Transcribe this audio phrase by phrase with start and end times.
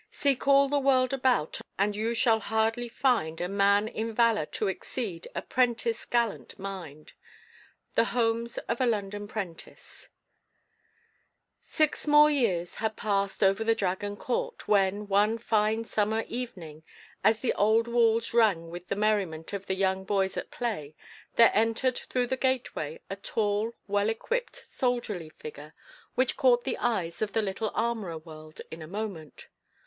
[0.09, 4.67] Seek all the world about And you shall hardly find A man in valour to
[4.67, 7.13] exceed A prentice' gallant mind."
[7.93, 10.09] The Homes of a London Prentice.
[11.61, 16.81] Six more years had passed over the Dragon court, when, one fine summer evening,
[17.23, 20.95] as the old walls rang with the merriment of the young boys at play,
[21.35, 25.75] there entered through the gateway a tall, well equipped, soldierly figure,
[26.15, 29.45] which caught the eyes of the little armourer world in a moment.